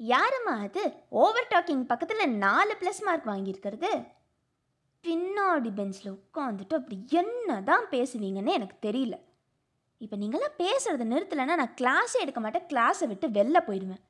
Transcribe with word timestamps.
யாரும்மா 0.00 0.54
அது? 0.62 0.92
Over 1.08 1.48
talking 1.54 1.82
பக்கத்தில் 1.82 2.30
நாலு 2.30 2.76
ப்ளஸ் 2.80 3.04
மார்க் 3.04 3.26
வாங்கியிருக்கிறது. 3.26 4.06
பின்னாடி 5.04 5.74
பெஞ்சில் 5.74 6.12
உட்காந்துட்டு 6.12 6.74
அப்படி 6.74 7.04
என்ன 7.08 7.62
தான் 7.62 7.84
பேசுவீங்கன்னு 7.90 8.50
எனக்கு 8.50 8.90
தெரியல. 8.90 9.16
இப்போ 9.98 10.16
நீங்களாம் 10.16 10.58
பேசுகிறத 10.58 11.04
நிறுத்தலைன்னா 11.12 11.54
நான் 11.54 11.74
கிளாஸே 11.80 12.20
எடுக்க 12.20 12.40
மாட்டேன் 12.40 12.66
கிளாஸை 12.66 13.06
விட்டு 13.06 13.28
வெளில 13.28 13.58
போயிடுவேன். 13.66 14.02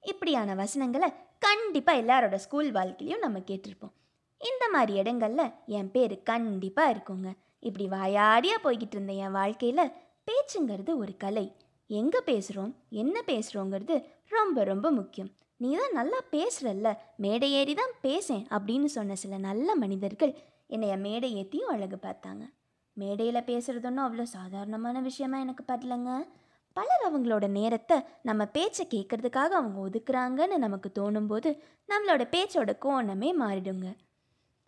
இப்படியான 0.00 0.54
வசனங்களை 0.54 1.12
கண்டிப்பாக 1.38 2.00
எல்லாரோட 2.00 2.34
ஸ்கூல் 2.34 2.72
வாழ்க்கையிலையும் 2.72 3.18
நம்ம 3.18 3.38
கேட்டிருப்போம். 3.38 3.94
இந்த 4.38 4.68
மாதிரி 4.72 5.00
இடங்கள்ல 5.00 5.54
என் 5.66 5.90
பேர் 5.90 6.22
கண்டிப்பாக 6.22 6.92
இருக்குங்க. 6.94 7.36
இப்படி 7.60 7.88
வாயாடியாக 7.88 8.64
போய்கிட்டு 8.64 8.96
இருந்த 8.98 9.12
என் 9.12 9.30
வாழ்க்கையில் 9.30 9.92
பேச்சுங்கிறது 10.26 10.96
ஒரு 10.96 11.16
கலை. 11.16 11.56
எங்கே 11.90 12.20
பேசுகிறோம் 12.30 12.72
என்ன 13.02 13.16
பேசுகிறோங்கிறது 13.26 13.96
ரொம்ப 14.36 14.64
ரொம்ப 14.64 14.86
முக்கியம். 14.90 15.30
நீ 15.60 15.68
தான் 15.76 15.96
நல்லா 15.98 16.18
பேசுகிறல்ல 16.34 16.88
மேடை 17.16 17.48
ஏறி 17.52 17.74
தான் 17.74 17.94
பேசேன் 18.00 18.44
அப்படின்னு 18.56 18.88
சொன்ன 18.96 19.14
சில 19.14 19.38
நல்ல 19.38 19.74
மனிதர்கள் 19.74 20.32
என்னைய 20.66 20.96
மேடை 20.96 21.28
ஏற்றியும் 21.40 21.72
அழகு 21.74 21.98
பார்த்தாங்க. 22.02 22.42
மேடையில் 22.96 23.46
பேசுகிறதுன்னும் 23.50 24.06
அவ்வளோ 24.06 24.26
சாதாரணமான 24.36 25.00
விஷயமா 25.00 25.38
எனக்கு 25.38 25.64
படலங்க. 25.68 26.10
பலர் 26.76 27.04
அவங்களோட 27.08 27.44
நேரத்தை 27.50 27.96
நம்ம 28.22 28.42
பேச்சை 28.56 28.84
கேட்கறதுக்காக 28.94 29.52
அவங்க 29.60 29.78
ஒதுக்குறாங்கன்னு 29.86 30.58
நமக்கு 30.58 30.88
தோணும்போது 30.98 31.50
நம்மளோட 31.88 32.24
பேச்சோட 32.34 32.72
கோணமே 32.84 33.30
மாறிடுங்க. 33.42 33.88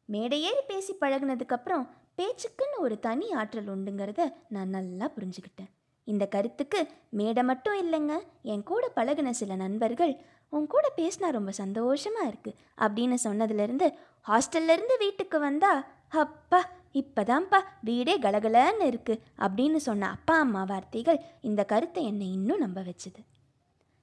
மேடையேறி 0.08 0.62
பேசி 0.66 0.94
பழகுனதுக்கப்புறம் 1.00 1.84
பேச்சுக்குன்னு 2.18 2.78
ஒரு 2.78 2.96
தனி 2.98 3.28
ஆற்றல் 3.32 3.70
உண்டுங்கிறத 3.74 4.22
நான் 4.48 4.74
நல்லா 4.78 5.08
புரிஞ்சுக்கிட்டேன். 5.16 5.70
இந்த 6.04 6.26
கருத்துக்கு 6.26 6.88
மேடை 7.10 7.42
மட்டும் 7.42 7.78
இல்லைங்க. 7.82 8.14
என் 8.42 8.62
கூட 8.62 8.92
பழகுன 8.96 9.30
சில 9.30 9.56
நண்பர்கள் 9.56 10.20
உன் 10.48 10.66
கூட 10.66 10.92
பேசினா 10.96 11.30
ரொம்ப 11.30 11.50
சந்தோஷமாக 11.50 12.28
இருக்கு 12.28 12.54
அப்படின்னு 12.78 13.16
சொன்னதுலேருந்து 13.24 13.88
ஹாஸ்டல்லேருந்து 14.28 14.96
வீட்டுக்கு 14.98 15.38
வந்தா 15.38 15.86
அப்பா 16.08 16.60
இப்போதான்ப்பா 16.94 17.60
வீடே 17.80 18.18
கலகலன்னு 18.18 18.86
இருக்குது 18.92 19.20
அப்படின்னு 19.38 19.76
சொன்ன 19.76 20.08
அப்பா 20.10 20.38
அம்மா 20.38 20.62
வார்த்தைகள் 20.64 21.20
இந்த 21.40 21.64
கருத்தை 21.64 22.04
என்னை 22.04 22.32
இன்னும் 22.32 22.58
நம்ப 22.58 22.80
வச்சுது. 22.80 23.20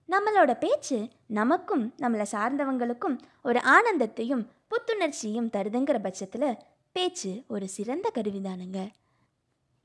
நம்மளோட 0.09 0.57
பேச்சு 0.59 1.09
நமக்கும் 1.27 1.93
நம்மளை 1.97 2.25
சார்ந்தவங்களுக்கும் 2.31 3.17
ஒரு 3.43 3.59
ஆனந்தத்தையும் 3.59 4.45
புத்துணர்ச்சியும் 4.69 5.51
தருதுங்கிற 5.53 5.99
பட்சத்தில் 6.01 6.57
பேச்சு 6.91 7.43
ஒரு 7.47 7.67
சிறந்த 7.67 8.11
கருவிதானுங்க. 8.15 8.87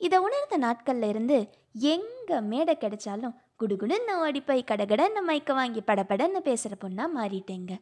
இதை 0.03 0.19
உணர்ந்த 0.27 0.57
நாட்கள்ல 0.59 1.09
இருந்து 1.13 1.37
எங்கே 1.95 2.39
மேடை 2.51 2.75
கிடைச்சாலும் 2.81 3.37
குடுகுடுன்னு 3.61 4.15
ஓடி 4.25 4.41
போய் 4.41 4.69
கடகடன்னு 4.71 5.21
மைக்க 5.29 5.53
வாங்கி 5.55 5.81
படபடன்னு 5.81 6.41
பேசுகிற 6.49 6.77
பொண்ணாக 6.85 7.17
மாறிட்டேங்க. 7.19 7.73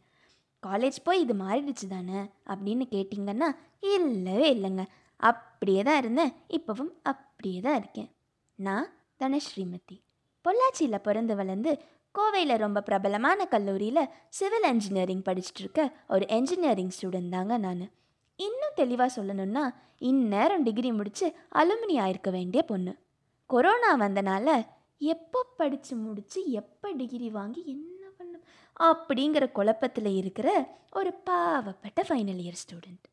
காலேஜ் 0.62 0.98
போய் 1.04 1.22
இது 1.24 1.34
மாறிடுச்சு 1.34 1.86
தானே 1.88 2.18
அப்படின்னு 2.52 2.84
கேட்டிங்கன்னா 2.94 3.48
இல்லவே 3.94 4.48
இல்லைங்க. 4.56 4.84
அப்படியே 5.20 5.82
தான் 5.82 6.00
இருந்தேன். 6.02 6.32
இப்போவும் 6.56 6.92
அப்படியே 7.02 7.60
தான் 7.60 7.78
இருக்கேன். 7.80 8.10
நான் 8.58 8.88
தனஸ்ரீமதி 9.22 9.96
பொள்ளாச்சியில் 10.44 11.04
பிறந்து 11.06 11.34
வளர்ந்து 11.40 11.72
கோவையில் 12.14 12.62
ரொம்ப 12.64 12.78
பிரபலமான 12.82 13.46
கல்லூரியில் 13.46 14.10
சிவில் 14.38 14.68
இன்ஜினியரிங் 14.72 15.26
படிச்சுட்டு 15.28 15.62
இருக்க 15.64 15.82
ஒரு 16.08 16.24
என்ஜினியரிங் 16.38 16.94
ஸ்டூடெண்ட் 16.96 17.34
தாங்க 17.36 17.56
நான். 17.66 17.84
இன்னும் 18.40 18.78
தெளிவாக 18.80 19.10
சொல்லணும்னா 19.16 19.64
இந்நேரம் 19.98 20.62
டிகிரி 20.62 20.90
முடித்து 20.92 21.26
அலுமினி 21.54 21.96
ஆயிருக்க 22.04 22.30
வேண்டிய 22.30 22.62
பொண்ணு. 22.62 22.92
கொரோனா 23.50 23.90
வந்தனால 23.98 24.48
எப்போ 25.00 25.40
படித்து 25.56 25.94
முடித்து 25.96 26.40
எப்போ 26.50 26.88
டிகிரி 26.92 27.28
வாங்கி 27.30 27.62
என்ன 27.66 28.02
பண்ணும் 28.18 28.44
அப்படிங்கிற 28.80 29.44
குழப்பத்தில் 29.52 30.10
இருக்கிற 30.14 30.48
ஒரு 30.90 31.12
பாவப்பட்ட 31.30 32.00
ஃபைனல் 32.08 32.42
இயர் 32.44 32.60
ஸ்டூடெண்ட் 32.62 33.06